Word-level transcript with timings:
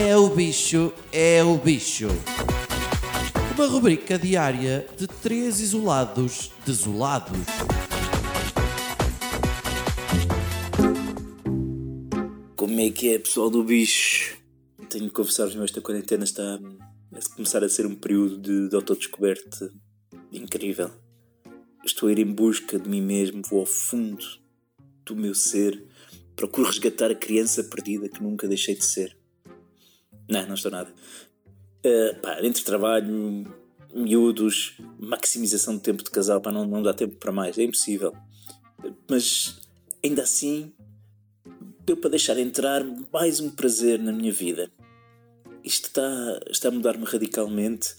É 0.00 0.16
o 0.16 0.30
bicho, 0.30 0.92
é 1.10 1.42
o 1.42 1.58
bicho. 1.58 2.06
Uma 3.56 3.66
rubrica 3.66 4.16
diária 4.16 4.86
de 4.96 5.08
três 5.08 5.58
isolados 5.58 6.52
desolados. 6.64 7.36
Como 12.54 12.80
é 12.80 12.90
que 12.90 13.08
é, 13.08 13.18
pessoal 13.18 13.50
do 13.50 13.64
bicho? 13.64 14.38
Tenho 14.88 15.06
de 15.06 15.10
confessar-vos, 15.10 15.56
mas 15.56 15.64
esta 15.64 15.80
quarentena 15.80 16.22
está 16.22 16.54
a 16.54 17.34
começar 17.34 17.64
a 17.64 17.68
ser 17.68 17.84
um 17.84 17.96
período 17.96 18.38
de, 18.38 18.68
de 18.68 18.76
autodescoberta 18.76 19.68
incrível. 20.32 20.92
Estou 21.84 22.08
a 22.08 22.12
ir 22.12 22.20
em 22.20 22.32
busca 22.32 22.78
de 22.78 22.88
mim 22.88 23.02
mesmo, 23.02 23.42
vou 23.50 23.60
ao 23.60 23.66
fundo 23.66 24.24
do 25.04 25.16
meu 25.16 25.34
ser, 25.34 25.84
procuro 26.36 26.68
resgatar 26.68 27.10
a 27.10 27.16
criança 27.16 27.64
perdida 27.64 28.08
que 28.08 28.22
nunca 28.22 28.46
deixei 28.46 28.76
de 28.76 28.84
ser. 28.84 29.18
Não, 30.28 30.46
não 30.46 30.54
estou 30.54 30.70
nada. 30.70 30.92
Uh, 31.84 32.20
pá, 32.20 32.42
entre 32.42 32.62
trabalho, 32.62 33.44
miúdos, 33.94 34.76
maximização 34.98 35.76
de 35.76 35.82
tempo 35.82 36.02
de 36.02 36.10
casal, 36.10 36.40
pá, 36.40 36.52
não, 36.52 36.66
não 36.66 36.82
dá 36.82 36.92
tempo 36.92 37.16
para 37.16 37.32
mais, 37.32 37.56
é 37.58 37.62
impossível. 37.62 38.14
Mas 39.08 39.58
ainda 40.04 40.22
assim, 40.22 40.72
deu 41.84 41.96
para 41.96 42.10
deixar 42.10 42.38
entrar 42.38 42.84
mais 43.12 43.40
um 43.40 43.50
prazer 43.50 43.98
na 43.98 44.12
minha 44.12 44.32
vida. 44.32 44.70
Isto 45.64 45.86
está, 45.88 46.40
está 46.50 46.68
a 46.68 46.70
mudar-me 46.70 47.04
radicalmente 47.04 47.96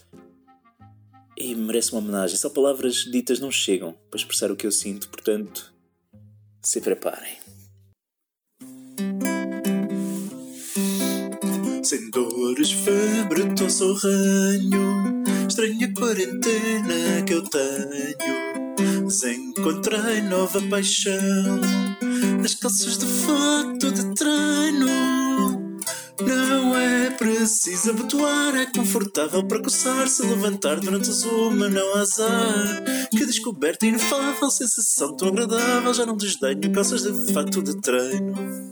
e 1.35 1.55
merece 1.55 1.91
uma 1.91 1.99
homenagem. 1.99 2.37
Só 2.37 2.49
palavras 2.49 3.05
ditas 3.05 3.39
não 3.39 3.51
chegam 3.51 3.95
para 4.09 4.19
expressar 4.19 4.51
o 4.51 4.55
que 4.55 4.67
eu 4.67 4.71
sinto, 4.71 5.09
portanto, 5.09 5.73
se 6.61 6.81
preparem. 6.81 7.37
Sem 11.89 12.11
dores, 12.11 12.71
febre, 12.71 13.51
tosse 13.55 13.81
ou 13.81 13.95
ranho. 13.95 15.23
Estranha 15.47 15.91
quarentena 15.91 17.23
que 17.25 17.33
eu 17.33 17.41
tenho. 17.41 19.07
Desencontrei 19.07 20.21
nova 20.21 20.61
paixão. 20.69 21.59
As 22.45 22.53
calças 22.53 22.95
de 22.95 23.07
fato 23.07 23.91
de 23.91 24.13
treino. 24.13 24.85
Não 26.21 26.77
é 26.77 27.09
preciso 27.11 27.89
abotoar 27.89 28.53
É 28.55 28.65
confortável 28.65 29.41
para 29.47 29.63
coçar 29.63 30.05
Se 30.09 30.21
levantar 30.21 30.79
durante 30.81 31.09
o 31.09 31.13
zoom 31.13 31.55
Não 31.55 31.95
há 31.95 32.01
azar. 32.01 32.83
Que 33.09 33.25
descoberta 33.25 33.87
inefável 33.87 34.51
Sensação 34.51 35.15
tão 35.15 35.29
agradável 35.29 35.93
Já 35.93 36.05
não 36.05 36.17
desdenho 36.17 36.71
calças 36.73 37.03
de 37.03 37.33
fato 37.33 37.63
de 37.63 37.79
treino 37.81 38.68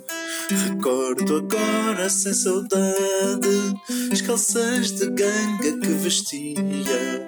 Recordo 0.50 1.38
agora 1.38 2.10
sem 2.10 2.34
saudade 2.34 3.76
as 4.12 4.22
calças 4.22 4.92
de 4.92 5.08
ganga 5.08 5.80
que 5.80 5.90
vestia. 5.90 7.26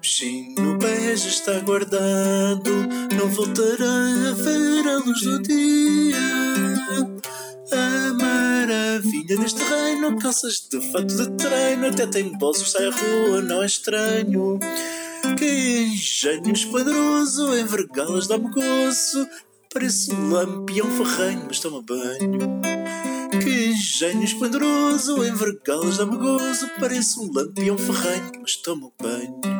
O 0.00 0.04
chino 0.04 0.78
bege 0.78 1.28
está 1.28 1.58
guardado, 1.60 2.70
não 3.16 3.28
voltará 3.28 4.28
a 4.28 4.32
ver 4.34 4.88
a 4.88 4.98
luz 4.98 5.20
do 5.22 5.42
dia. 5.42 6.16
A 7.72 8.12
maravilha 8.14 9.36
deste 9.36 9.62
reino, 9.64 10.16
calças 10.18 10.66
de 10.70 10.80
fato 10.92 11.06
de 11.06 11.28
treino, 11.32 11.88
até 11.88 12.06
tem 12.06 12.36
bolsos, 12.38 12.70
sai 12.70 12.86
à 12.86 12.90
rua, 12.90 13.42
não 13.42 13.62
é 13.62 13.66
estranho. 13.66 14.58
Que 15.36 15.88
engenho 15.92 16.52
esplendoroso, 16.52 17.56
envergá-las 17.56 18.28
dá-me 18.28 18.48
gozo. 18.50 19.28
Parece 19.72 20.12
um 20.12 20.30
lampião 20.30 20.90
ferranho, 20.90 21.44
mas 21.46 21.60
toma 21.60 21.80
banho. 21.80 22.60
Que 23.40 23.68
engenho 23.68 24.24
esplendoroso, 24.24 25.24
envergá-las 25.24 25.98
dá-me 25.98 26.16
gozo. 26.16 26.68
Parece 26.80 27.20
um 27.20 27.30
lampião 27.32 27.78
ferranho, 27.78 28.32
mas 28.40 28.56
toma 28.56 28.90
banho. 29.00 29.59